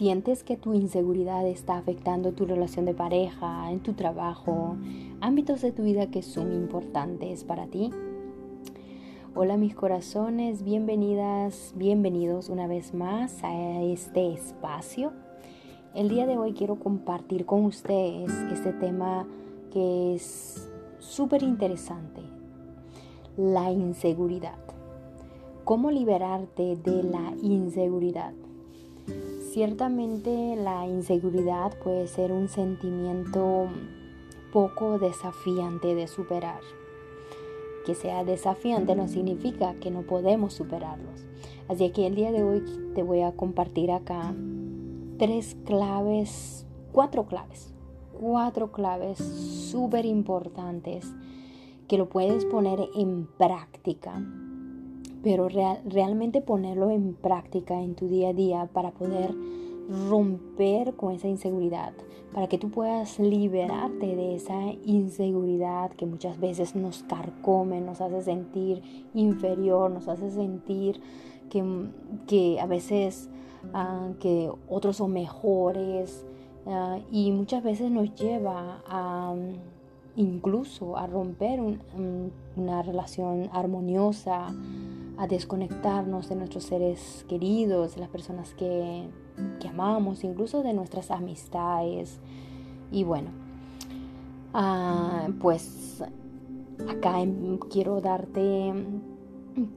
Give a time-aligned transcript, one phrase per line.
[0.00, 4.76] ¿Sientes que tu inseguridad está afectando tu relación de pareja, en tu trabajo,
[5.20, 7.90] ámbitos de tu vida que son importantes para ti?
[9.34, 15.12] Hola mis corazones, bienvenidas, bienvenidos una vez más a este espacio.
[15.94, 19.28] El día de hoy quiero compartir con ustedes este tema
[19.70, 20.66] que es
[20.98, 22.22] súper interesante,
[23.36, 24.60] la inseguridad.
[25.64, 28.32] ¿Cómo liberarte de la inseguridad?
[29.52, 33.66] Ciertamente la inseguridad puede ser un sentimiento
[34.52, 36.60] poco desafiante de superar.
[37.84, 41.26] Que sea desafiante no significa que no podemos superarlos.
[41.66, 42.62] Así que el día de hoy
[42.94, 44.32] te voy a compartir acá
[45.18, 47.72] tres claves, cuatro claves,
[48.20, 51.12] cuatro claves súper importantes
[51.88, 54.22] que lo puedes poner en práctica
[55.22, 59.34] pero realmente ponerlo en práctica en tu día a día para poder
[60.08, 61.92] romper con esa inseguridad,
[62.32, 68.22] para que tú puedas liberarte de esa inseguridad que muchas veces nos carcome, nos hace
[68.22, 68.82] sentir
[69.14, 71.00] inferior, nos hace sentir
[71.50, 71.64] que,
[72.28, 73.28] que a veces
[73.74, 76.24] ah, que otros son mejores
[76.66, 79.34] ah, y muchas veces nos lleva a
[80.16, 81.60] incluso a romper
[82.56, 84.48] una relación armoniosa,
[85.20, 89.06] a desconectarnos de nuestros seres queridos, de las personas que,
[89.68, 92.20] amamos, incluso de nuestras amistades.
[92.90, 93.28] Y bueno,
[94.54, 96.02] ah, pues
[96.88, 97.16] acá
[97.68, 98.72] quiero darte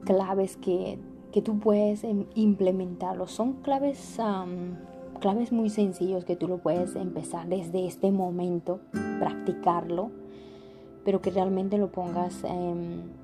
[0.06, 0.98] claves que,
[1.44, 3.26] tú puedes em, implementarlo.
[3.26, 4.18] Son claves,
[5.20, 8.80] claves muy sencillos que tú lo puedes empezar desde este momento,
[9.18, 10.10] practicarlo,
[11.04, 13.23] pero que realmente lo pongas en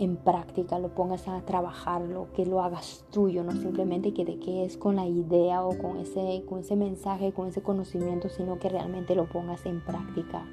[0.00, 4.78] en práctica, lo pongas a trabajarlo, que lo hagas tuyo, no simplemente que te quedes
[4.78, 9.14] con la idea o con ese, con ese mensaje, con ese conocimiento, sino que realmente
[9.14, 10.46] lo pongas en práctica.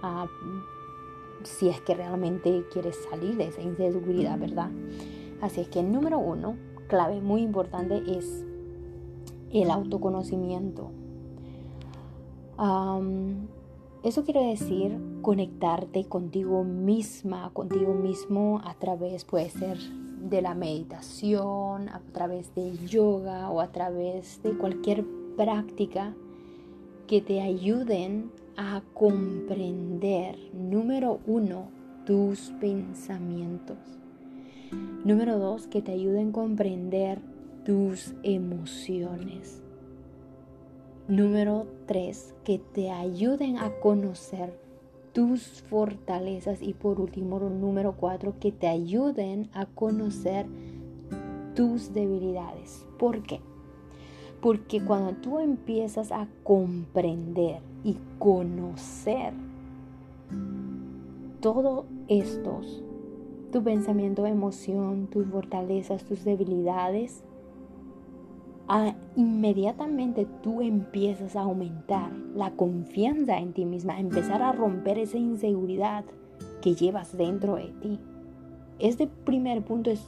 [0.00, 0.28] Ah,
[1.42, 4.70] si es que realmente quieres salir de esa inseguridad, ¿verdad?
[5.40, 6.54] Así es que el número uno,
[6.86, 8.44] clave muy importante, es
[9.52, 10.92] el autoconocimiento.
[14.04, 21.88] Eso quiere decir conectarte contigo misma, contigo mismo a través, puede ser de la meditación,
[21.88, 25.04] a través del yoga o a través de cualquier
[25.36, 26.14] práctica
[27.06, 31.68] que te ayuden a comprender, número uno,
[32.04, 33.78] tus pensamientos.
[35.04, 37.20] Número dos, que te ayuden a comprender
[37.64, 39.62] tus emociones.
[41.06, 44.67] Número tres, que te ayuden a conocer
[45.18, 46.62] tus fortalezas.
[46.62, 50.46] Y por último, número cuatro, que te ayuden a conocer
[51.56, 52.86] tus debilidades.
[53.00, 53.40] ¿Por qué?
[54.40, 59.32] Porque cuando tú empiezas a comprender y conocer
[61.40, 62.84] todos estos,
[63.50, 67.24] tu pensamiento, emoción, tus fortalezas, tus debilidades,
[69.16, 75.18] inmediatamente tú empiezas a aumentar la confianza en ti misma, a empezar a romper esa
[75.18, 76.04] inseguridad
[76.60, 77.98] que llevas dentro de ti.
[78.78, 80.04] Este primer punto es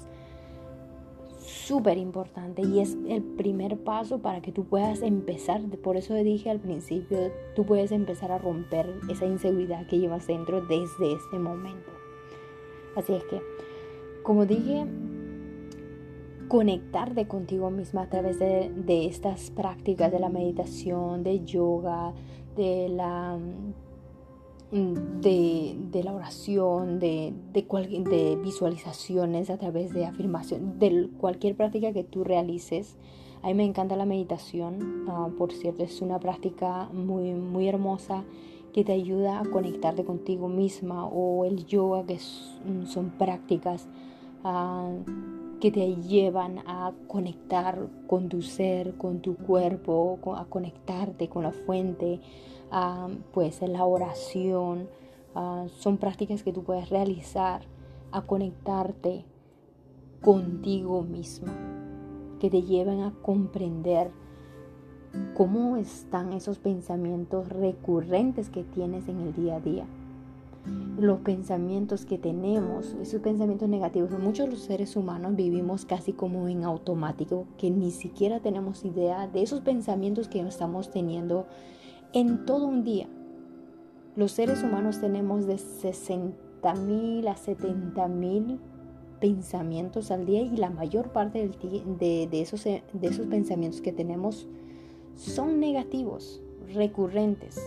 [1.39, 6.51] súper importante y es el primer paso para que tú puedas empezar, por eso dije
[6.51, 7.19] al principio,
[7.57, 11.91] tú puedes empezar a romper esa inseguridad que llevas dentro desde este momento.
[12.97, 13.41] Así es que,
[14.23, 14.87] como dije,
[16.51, 22.13] conectarte contigo misma a través de, estas prácticas de la meditación, de yoga,
[22.57, 23.39] de la,
[24.73, 32.03] mm, de, la oración, de, de, visualizaciones a través de afirmación, de cualquier práctica que
[32.03, 32.97] tú realices.
[33.43, 38.25] A mí me encanta la meditación, ah, por cierto, es una práctica muy, muy hermosa
[38.73, 43.87] que te ayuda a conectarte contigo misma o el yoga que son prácticas
[44.43, 51.45] uh, que te llevan a conectar con tu ser, con tu cuerpo, a conectarte con
[51.45, 52.21] la fuente,
[53.33, 54.89] pues en la oración.
[55.79, 57.63] son prácticas que tú puedes realizar
[58.11, 59.25] a conectarte
[60.23, 61.55] contigo misma,
[62.41, 64.11] que te llevan a comprender
[65.35, 69.87] cómo están esos pensamientos recurrentes que tienes en el día a día
[70.99, 74.11] los pensamientos que tenemos, esos pensamientos negativos.
[74.19, 79.27] Muchos de los seres humanos vivimos casi como en automático, que ni siquiera tenemos idea
[79.27, 81.47] de esos pensamientos que estamos teniendo
[82.13, 83.09] en todo un día.
[84.17, 88.61] Los seres humanos tenemos de 60 mil a 70 mil
[89.21, 94.47] pensamientos al día y la mayor parte de, de, esos, de esos pensamientos que tenemos
[95.15, 96.43] son negativos,
[96.75, 97.61] recurrentes,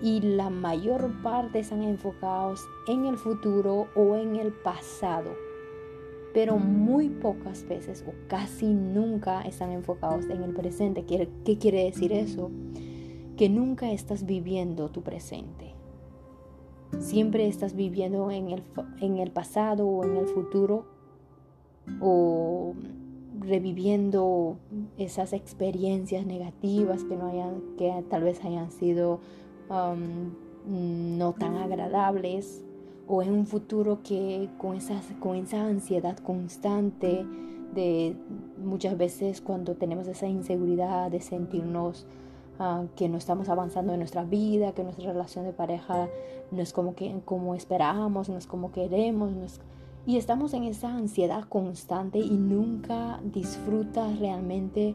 [0.00, 5.30] y la mayor parte están enfocados en el futuro o en el pasado,
[6.32, 11.04] pero muy pocas veces o casi nunca están enfocados en el presente.
[11.04, 12.50] ¿Qué quiere decir eso?
[13.36, 15.74] Que nunca estás viviendo tu presente.
[16.98, 18.62] Siempre estás viviendo en el,
[19.00, 20.86] en el pasado o en el futuro
[22.00, 22.74] o
[23.40, 24.56] reviviendo
[24.96, 29.20] esas experiencias negativas que, no hayan, que tal vez hayan sido
[29.68, 32.64] no tan agradables
[33.06, 37.24] o en un futuro que con, esas, con esa ansiedad constante
[37.74, 38.16] de
[38.62, 42.06] muchas veces cuando tenemos esa inseguridad de sentirnos
[42.58, 46.08] ah, que no estamos avanzando en nuestra vida, que nuestra relación de pareja
[46.50, 49.32] no es como, que, como esperamos, no es como queremos,
[50.06, 54.94] y estamos en esa ansiedad constante y nunca disfrutas realmente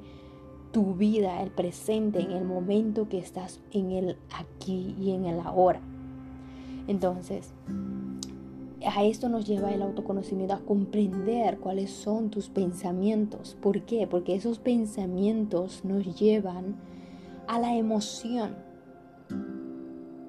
[0.72, 5.40] tu vida, el presente, en el momento que estás en el aquí y en el
[5.40, 5.82] ahora.
[6.88, 7.54] Entonces,
[8.86, 13.58] a esto nos lleva el autoconocimiento, a comprender cuáles son tus pensamientos.
[13.62, 14.08] ¿Por qué?
[14.08, 16.76] Porque esos pensamientos nos llevan
[17.48, 18.56] a la emoción.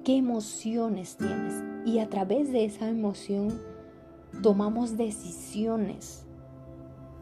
[0.03, 1.63] ¿Qué emociones tienes?
[1.85, 3.59] Y a través de esa emoción
[4.41, 6.25] tomamos decisiones,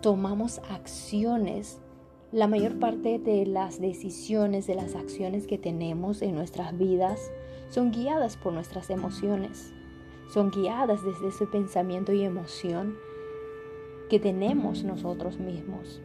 [0.02, 1.80] tomamos acciones.
[2.32, 7.32] La mayor parte de las decisiones, de las acciones que tenemos en nuestras vidas
[7.70, 9.74] son guiadas por nuestras emociones,
[10.32, 12.98] son guiadas desde ese pensamiento y emoción
[14.12, 16.04] que tenemos nosotros mismos.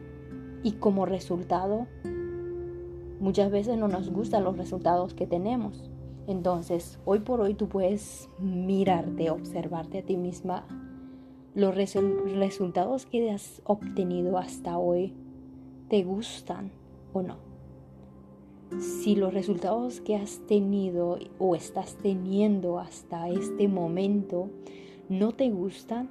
[0.63, 1.85] Y como resultado,
[3.19, 5.91] muchas veces no nos gustan los resultados que tenemos.
[6.25, 10.65] Entonces, hoy por hoy tú puedes mirarte, observarte a ti misma
[11.53, 15.13] los resultados que has obtenido hasta hoy
[15.89, 16.71] te gustan
[17.13, 17.37] o no.
[18.79, 24.49] Si los resultados que has tenido o estás teniendo hasta este momento
[25.07, 26.09] no te gustan,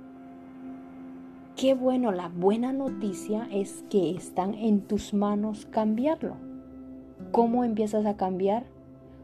[1.57, 6.37] qué bueno, la buena noticia es que están en tus manos cambiarlo.
[7.33, 8.65] ¿Cómo empiezas a cambiar?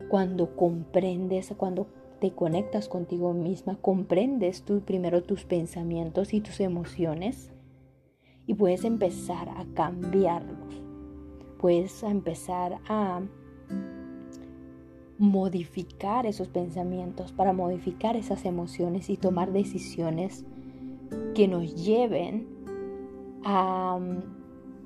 [0.09, 1.87] Cuando comprendes, cuando
[2.21, 7.53] te conectas contigo misma, comprendes tú primero tus pensamientos y tus emociones
[8.47, 10.83] y puedes empezar a cambiarlos.
[11.59, 13.21] Puedes empezar a
[15.19, 20.47] modificar esos pensamientos, para modificar esas emociones y tomar decisiones
[21.35, 22.49] que nos lleven
[23.45, 23.99] a,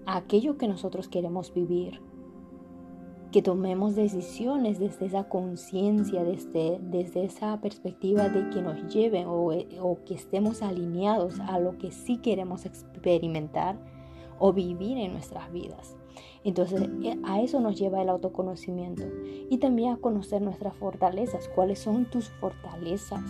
[0.06, 2.00] aquello que nosotros queremos vivir,
[3.34, 9.50] que tomemos decisiones desde esa conciencia, desde, desde esa perspectiva de que nos lleven o,
[9.81, 13.76] o que estemos alineados a lo que sí queremos experimentar
[14.38, 15.96] o vivir en nuestras vidas.
[16.44, 19.02] Entonces eh, a eso nos lleva el autoconocimiento
[19.50, 23.25] y también a conocer nuestras fortalezas, cuáles son tus fortalezas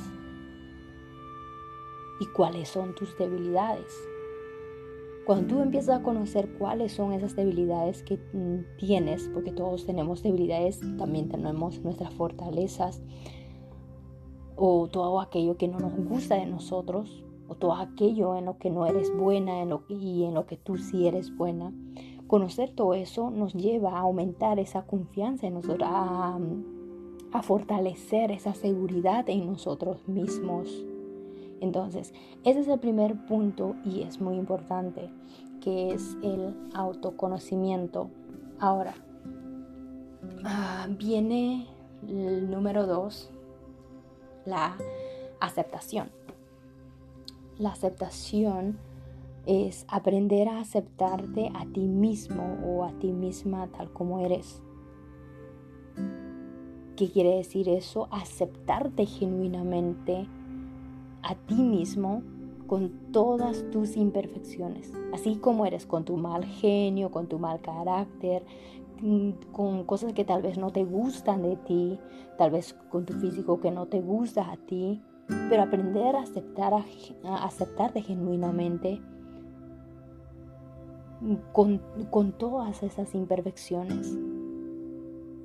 [2.20, 3.96] y cuáles son tus debilidades.
[5.24, 10.22] Cuando tú empiezas a conocer cuáles son esas debilidades que mm, tienes, porque todos tenemos
[10.22, 13.02] debilidades, también tenemos nuestras fortalezas,
[14.56, 18.68] o todo aquello que no nos gusta de nosotros, o todo aquello en lo que
[18.68, 21.72] no eres buena en lo, y en lo que tú sí eres buena.
[22.26, 26.38] Conocer todo eso nos lleva a aumentar esa confianza en nosotros, a,
[27.32, 30.84] a fortalecer esa seguridad en nosotros mismos.
[31.60, 32.12] Entonces,
[32.44, 35.10] ese es el primer punto y es muy importante,
[35.60, 38.10] que es el autoconocimiento.
[38.58, 38.94] Ahora,
[40.44, 41.66] ah, viene
[42.06, 43.30] el número dos,
[44.44, 44.76] la
[45.40, 46.10] aceptación.
[47.58, 48.78] La aceptación
[49.46, 54.62] es aprender a aceptarte a ti mismo o a ti misma tal como eres.
[56.96, 58.08] ¿Qué quiere decir eso?
[58.10, 60.28] Aceptarte genuinamente
[61.24, 62.22] a ti mismo
[62.66, 68.44] con todas tus imperfecciones, así como eres, con tu mal genio, con tu mal carácter,
[69.02, 71.98] mm, con cosas que tal vez no te gustan de ti,
[72.38, 75.02] tal vez con tu físico que no te gusta a ti,
[75.48, 79.00] pero aprender a aceptar a, aceptarte genuinamente
[81.52, 84.18] con, con todas esas imperfecciones.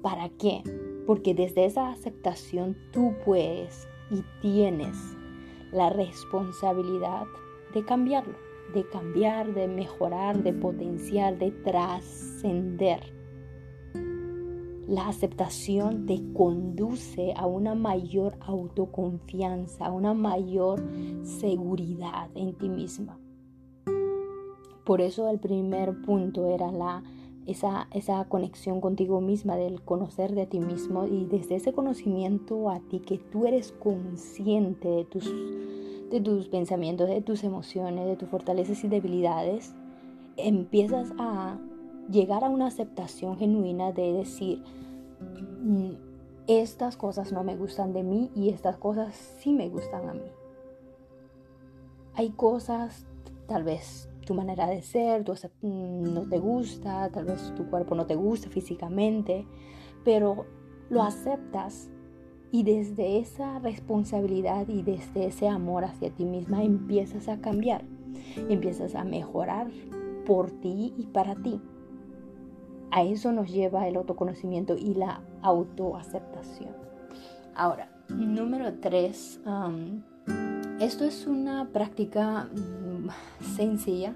[0.02, 0.64] ¿Para qué?
[1.06, 5.18] Porque desde esa aceptación tú puedes y tienes
[5.72, 7.26] la responsabilidad
[7.74, 8.36] de cambiarlo,
[8.74, 13.14] de cambiar, de mejorar, de potenciar, de trascender.
[14.88, 20.84] La aceptación te conduce a una mayor autoconfianza, a una mayor
[21.22, 23.20] seguridad en ti misma.
[24.86, 27.04] Por eso el primer punto era la
[27.50, 32.80] esa, esa conexión contigo misma, del conocer de ti mismo y desde ese conocimiento a
[32.80, 35.26] ti que tú eres consciente de tus,
[36.12, 39.74] de tus pensamientos, de tus emociones, de tus fortalezas y debilidades,
[40.38, 41.58] empiezas a
[42.10, 44.64] llegar a una aceptación genuina de decir,
[45.62, 45.92] mm,
[46.48, 50.32] estas cosas no me gustan de mí y estas cosas sí me gustan a mí.
[52.16, 53.06] Hay cosas,
[53.48, 58.06] tal vez tu manera de ser, mm, no te gusta, tal vez tu cuerpo no
[58.06, 59.48] te gusta físicamente,
[60.06, 60.46] pero
[60.92, 61.90] lo aceptas
[62.52, 67.84] y desde esa responsabilidad y desde ese amor hacia ti misma empiezas a cambiar,
[68.50, 69.72] empiezas a mejorar
[70.28, 71.60] por ti y para ti.
[72.92, 76.76] A eso nos lleva el autoconocimiento y la autoaceptación.
[77.56, 79.42] Ahora, número tres,
[80.80, 82.48] esto es una práctica
[83.56, 84.16] sencilla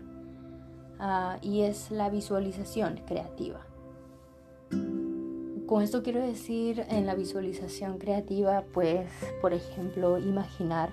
[1.00, 3.66] ah, y es la visualización creativa.
[5.68, 9.10] Con esto quiero decir en la visualización creativa, pues,
[9.42, 10.92] por ejemplo, imaginar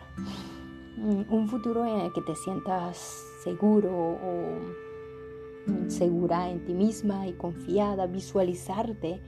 [0.97, 7.27] mm, un futuro en el que te sientas seguro o mm, segura en ti misma
[7.27, 9.21] y confiada, visualizarte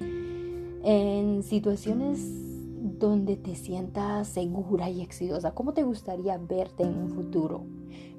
[0.85, 2.21] en situaciones
[2.99, 5.55] donde te sientas segura y exitosa.
[5.55, 7.65] ¿Cómo te gustaría verte en un futuro?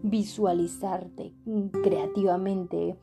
[0.02, 1.34] Visualizarte
[1.84, 2.98] creativamente.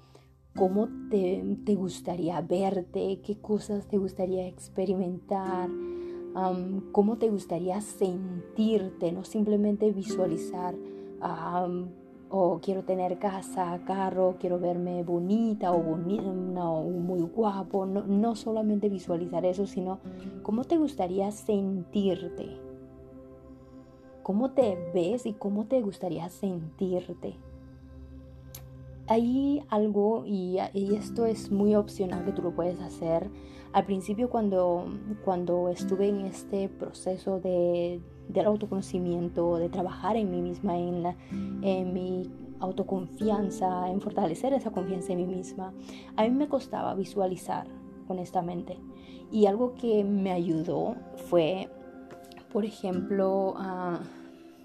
[0.56, 3.20] ¿Cómo te, gustaría verte?
[3.24, 5.70] ¿Qué cosas te gustaría experimentar?
[6.92, 9.12] ¿Cómo te gustaría sentirte?
[9.12, 10.74] No simplemente visualizar
[12.30, 17.86] o quiero tener casa, carro, quiero verme bonita o, no, muy guapo.
[17.86, 19.98] No, no solamente visualizar eso, sino
[20.42, 22.69] cómo te gustaría sentirte.
[24.22, 27.36] ¿Cómo te ves y cómo te gustaría sentirte?
[29.06, 33.28] Hay algo, y, y esto es muy opcional que tú lo puedes hacer.
[33.72, 34.86] Al principio cuando,
[35.24, 38.00] cuando estuve en este proceso de
[38.32, 44.70] del autoconocimiento, de trabajar en mí misma, en, la, en mi autoconfianza, en fortalecer esa
[44.70, 45.72] confianza en mí misma.
[46.16, 47.66] A mí me costaba visualizar,
[48.08, 48.78] honestamente.
[49.30, 50.96] Y algo que me ayudó
[51.28, 51.68] fue,
[52.52, 53.54] por ejemplo,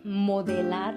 [0.04, 0.96] modelar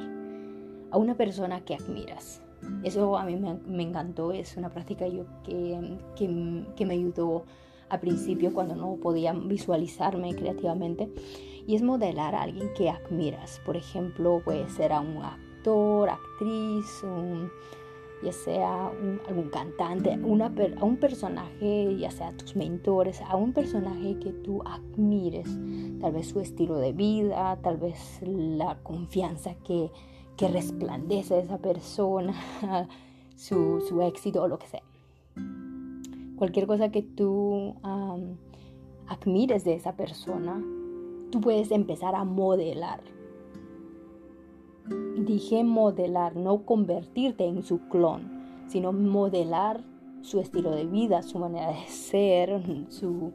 [0.90, 2.40] a una persona que admiras.
[2.82, 7.44] Eso a mí me, encantó, es una práctica yo que, que, me ayudó
[7.88, 11.08] al principio cuando no podía visualizarme creativamente
[11.66, 13.60] y es modelar a alguien que admiras.
[13.64, 17.04] Por ejemplo, puede ser a un actor, actriz,
[18.22, 18.90] ya sea
[19.28, 25.48] algún cantante, a un personaje, ya sea tus mentores, a un personaje que tú admires,
[26.00, 29.90] tal vez su estilo de vida, tal vez la confianza que,
[30.36, 32.34] que resplandece de esa persona,
[33.36, 34.82] su, su, éxito o lo que sea.
[36.36, 37.74] Cualquier cosa que tú
[39.06, 40.62] admires de esa persona,
[41.30, 43.00] tú puedes empezar a modelar.
[45.18, 48.22] Dije modelar, no convertirte en su clon,
[48.68, 49.82] sino modelar
[50.22, 53.32] su estilo de vida, su manera de ser, su,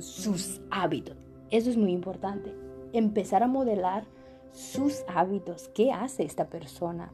[0.00, 1.16] sus hábitos.
[1.50, 2.54] Eso es muy importante.
[2.92, 4.04] Empezar a modelar
[4.52, 5.68] sus hábitos.
[5.74, 7.12] ¿Qué hace esta persona?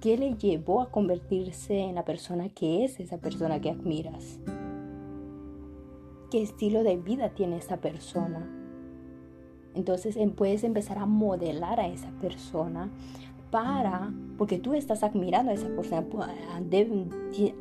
[0.00, 4.40] ¿Qué le llevó a convertirse en la persona que es esa persona que admiras?
[6.30, 8.61] ¿Qué estilo de vida tiene esa persona?
[9.74, 12.90] Entonces em, puedes empezar a modelar a esa persona
[13.50, 16.04] para, porque tú estás admirando a esa persona.
[16.18, 16.60] Ah,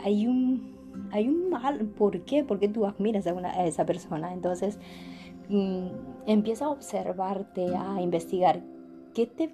[0.04, 0.76] hay un,
[1.12, 2.44] hay un mal, ¿por qué?
[2.44, 4.34] Porque tú admiras a, esa persona.
[4.34, 4.80] Entonces
[5.50, 5.88] mm,
[6.28, 8.62] empieza a observarte, a investigar
[9.14, 9.52] qué te,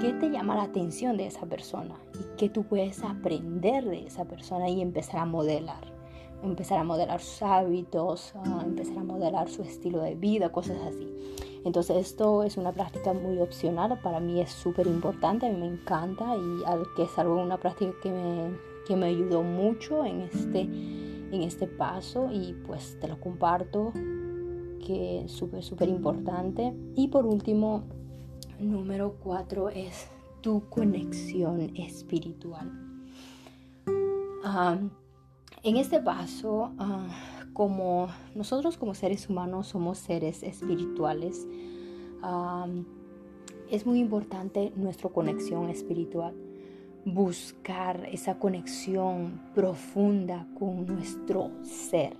[0.00, 4.24] qué te llama la atención de esa persona y qué tú puedes aprender de esa
[4.24, 6.00] persona y empezar a modelar
[6.42, 8.32] empezar a modelar sus hábitos,
[8.64, 11.06] empezar a modelar su estilo de vida, cosas así.
[11.64, 15.66] Entonces esto es una práctica muy opcional, para mí es súper importante, a mí me
[15.66, 16.62] encanta y
[16.96, 21.66] que es algo, una práctica que me, que me ayudó mucho en este, en este
[21.66, 23.92] paso y pues te lo comparto,
[24.84, 26.74] que es súper, súper importante.
[26.96, 27.84] Y por último,
[28.58, 30.08] número cuatro es
[30.40, 32.70] tu conexión espiritual.
[35.62, 41.46] en este paso, uh, como nosotros como seres humanos somos seres espirituales,
[43.70, 46.34] es muy importante nuestra conexión espiritual.
[47.04, 52.16] Buscar esa conexión profunda con nuestro ser,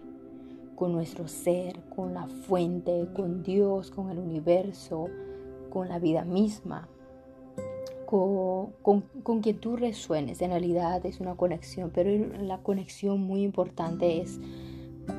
[0.77, 5.09] con nuestro ser, con la fuente, con Dios, con el universo,
[5.71, 6.87] con la vida misma,
[8.05, 10.43] con, con, quien tú resuenes.
[10.43, 12.11] En realidad es una conexión, pero
[12.43, 14.39] la conexión muy importante es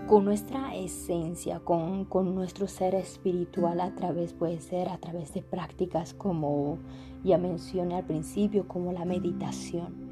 [0.08, 5.42] con nuestra esencia, con, con, nuestro ser espiritual a través, puede ser a través de
[5.42, 6.78] prácticas como
[7.24, 10.12] ya mencioné al principio, como la meditación.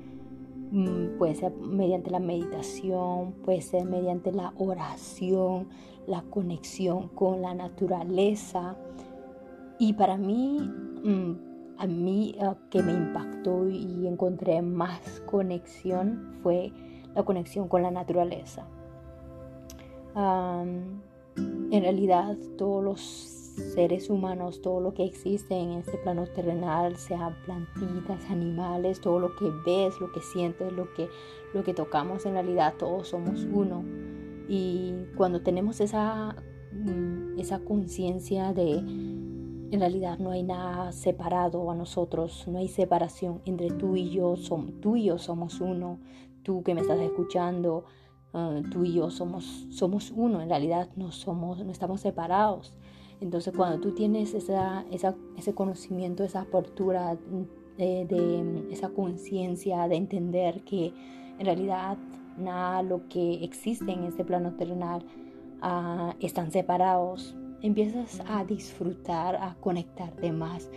[0.71, 5.67] Mm, puede ser mediante la meditación, puede ser mediante la oración,
[6.05, 8.77] la conexión con la naturaleza.
[9.79, 12.35] Y para mí, mm, a mí
[12.69, 16.71] que me impactó y encontré más conexión fue
[17.15, 18.67] la conexión con la naturaleza.
[20.15, 22.99] En realidad todos los
[23.59, 29.35] seres humanos, todo lo que existe en este plano terrenal, sea plantitas, animales, todo lo
[29.35, 31.09] que ves, lo que sientes, lo que,
[31.53, 33.83] lo que tocamos, en realidad todos somos uno.
[34.47, 36.35] Y cuando tenemos esa,
[36.71, 43.41] mm, esa conciencia de, en realidad no hay nada separado a nosotros, no hay separación
[43.45, 45.99] entre tú y yo, son, tú y yo somos uno,
[46.43, 47.85] tú que me estás escuchando,
[48.33, 52.73] ah, tú y yo somos, somos uno, en realidad no, somos, no estamos separados.
[53.21, 57.17] Entonces cuando tú tienes esa, ese conocimiento, esa apertura
[57.77, 60.93] de, esa conciencia de entender que
[61.37, 61.97] en realidad
[62.37, 65.03] nada lo que existe en este plano terrenal
[65.61, 70.69] uh, están separados, empiezas a disfrutar, a conectarte más,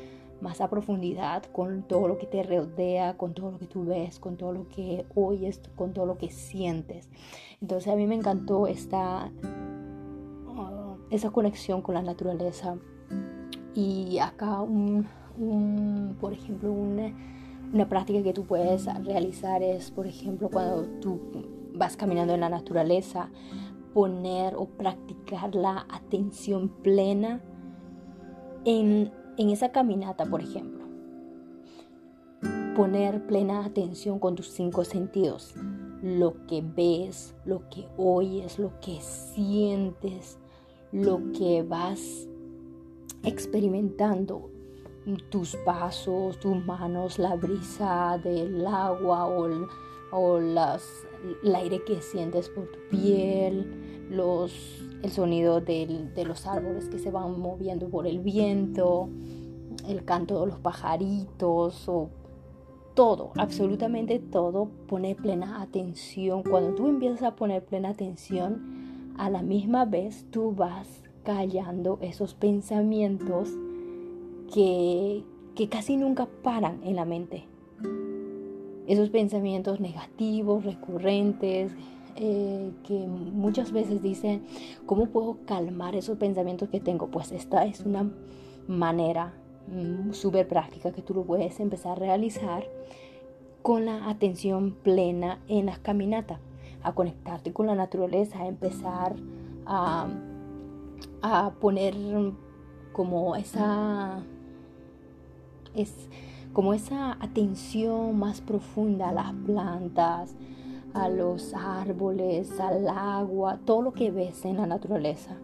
[0.42, 4.18] más a profundidad con todo lo que te rodea, con todo lo que tú ves,
[4.18, 7.08] con todo lo que oyes, con todo lo que sientes.
[7.60, 9.30] Entonces a mí me encantó esta
[11.12, 12.76] esa conexión con la naturaleza.
[13.74, 15.06] Y acá, un,
[16.20, 17.12] por ejemplo, una,
[17.72, 21.20] una práctica que tú puedes realizar es, por ejemplo, cuando tú
[21.74, 23.28] vas caminando en la naturaleza,
[23.92, 27.42] poner o practicar la atención plena
[28.64, 30.84] en, en, esa caminata, por ejemplo.
[32.76, 35.54] Poner plena atención con tus cinco sentidos.
[36.02, 40.38] Lo que ves, lo que oyes, lo que sientes,
[40.90, 42.28] lo que vas
[43.24, 44.50] experimentando,
[45.30, 50.38] tus pasos, tus manos, la brisa del agua o,
[51.42, 54.52] el aire que sientes por tu piel, los,
[55.02, 59.08] el sonido de los árboles que se van moviendo por el viento,
[59.88, 62.10] el canto de los pajaritos o
[62.94, 66.42] todo, absolutamente todo, pone plena atención.
[66.42, 72.34] Cuando tú empiezas a poner plena atención, a la misma vez tú vas callando esos
[72.34, 73.48] pensamientos
[74.52, 77.46] que, que casi nunca paran en la mente.
[78.86, 81.72] Esos pensamientos negativos, recurrentes,
[82.16, 84.42] eh, que muchas veces dicen,
[84.86, 87.08] ¿cómo puedo calmar esos pensamientos que tengo?
[87.08, 88.10] Pues esta es una
[88.68, 89.32] manera
[89.68, 92.64] mm, súper práctica que tú lo puedes empezar a realizar
[93.62, 96.40] con la atención plena en las caminatas
[96.82, 99.14] a conectarte con la naturaleza, a empezar
[99.66, 100.08] a,
[101.22, 101.94] a poner
[102.92, 104.22] como esa,
[105.74, 106.08] es,
[106.52, 110.34] como esa atención más profunda a las plantas,
[110.94, 115.36] a los árboles, al agua, todo lo que ves en la naturaleza.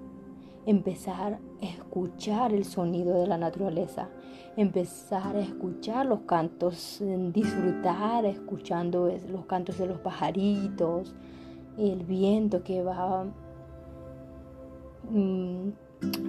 [0.67, 4.09] Empezar a escuchar el sonido de la naturaleza,
[4.57, 11.15] empezar a escuchar los cantos, disfrutar escuchando los cantos de los pajaritos,
[11.79, 13.25] el viento que va
[15.11, 15.69] mm,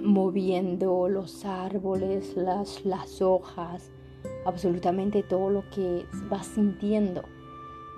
[0.04, 3.90] moviendo los árboles, las, las hojas,
[4.44, 7.22] absolutamente todo lo que vas sintiendo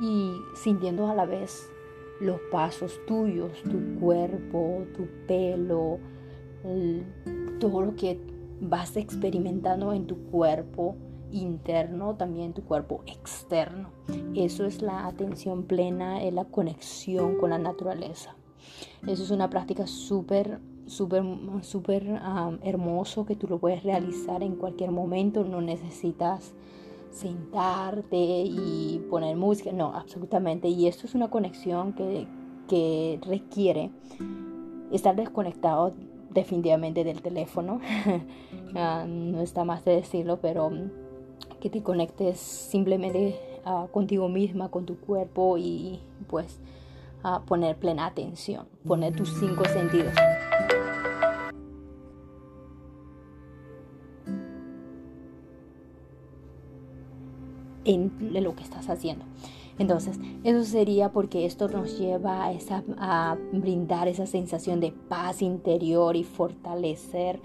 [0.01, 1.71] y sintiendo a la vez
[2.21, 5.99] los pasos tuyos, tu cuerpo, tu pelo,
[7.59, 8.21] todo lo que
[8.61, 10.97] vas experimentando en tu cuerpo
[11.33, 13.91] interno, también tu cuerpo externo.
[14.35, 18.37] Eso es la atención plena, es la conexión con la naturaleza.
[19.07, 21.25] Eso es una práctica súper, súper,
[21.63, 22.21] súper
[22.63, 25.45] hermoso que tú lo puedes realizar en cualquier momento.
[25.45, 26.55] No necesitas
[27.11, 29.73] sentarte y poner música.
[29.73, 30.69] No, absolutamente.
[30.69, 32.27] Y esto es una conexión que,
[32.69, 33.91] que requiere
[34.91, 35.95] estar desconectado
[36.31, 37.81] definitivamente del teléfono.
[38.75, 40.71] Ah, no está más de decirlo, pero
[41.61, 46.59] que te conectes simplemente ah, contigo misma, con tu cuerpo y pues
[47.23, 50.15] a poner plena atención, poner tus cinco sentidos.
[57.85, 59.25] En lo que estás haciendo.
[59.79, 65.43] Entonces, eso sería porque esto nos lleva a, esa, a brindar esa sensación de paz
[65.43, 67.41] interior y fortalecer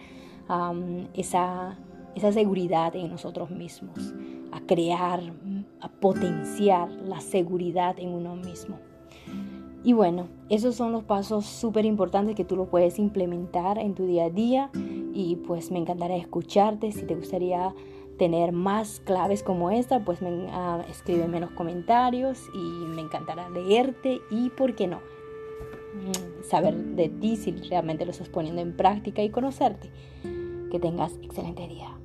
[1.14, 1.78] esa
[2.18, 4.14] esa seguridad en nosotros mismos.
[4.52, 5.22] a crear,
[5.82, 8.78] a potenciar la seguridad en uno mismo.
[9.84, 14.06] Y bueno, esos son los pasos súper importantes que tú lo puedes implementar en tu
[14.06, 14.72] día a día
[15.14, 16.92] y pues me encantaría escucharte.
[16.94, 17.76] Si te gustaría
[18.18, 23.50] tener más claves como esta, pues me, uh, escríbeme en los comentarios y me encantará
[23.50, 24.98] leerte y, ¿por qué no?
[24.98, 29.90] Mm, saber de ti si realmente lo estás poniendo en práctica y conocerte.
[30.72, 31.98] Que tengas excelente día.